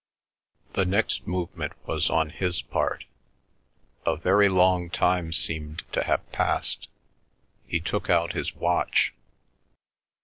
[0.73, 3.05] The next movement was on his part.
[4.03, 6.87] A very long time seemed to have passed.
[7.67, 9.13] He took out his watch.